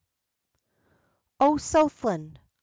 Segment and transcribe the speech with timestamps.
[1.39, 2.39] O Southland!